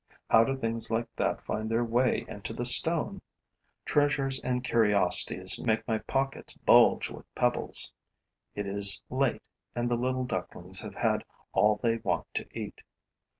How 0.31 0.43
do 0.43 0.57
things 0.57 0.89
like 0.89 1.15
that 1.17 1.45
find 1.45 1.69
their 1.69 1.83
way 1.85 2.25
into 2.27 2.53
the 2.53 2.65
stone? 2.65 3.21
Treasures 3.85 4.41
and 4.43 4.63
curiosities 4.63 5.63
make 5.63 5.87
my 5.87 5.99
pockets 5.99 6.55
bulge 6.55 7.11
with 7.11 7.31
pebbles. 7.35 7.93
It 8.55 8.65
is 8.65 9.03
late 9.11 9.43
and 9.75 9.91
the 9.91 9.97
little 9.97 10.25
ducklings 10.25 10.79
have 10.81 10.95
had 10.95 11.23
all 11.53 11.75
they 11.83 11.97
want 11.97 12.25
to 12.33 12.47
eat. 12.57 12.81